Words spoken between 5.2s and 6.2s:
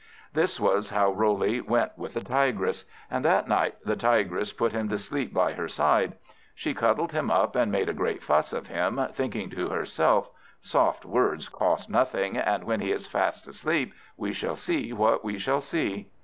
by her side.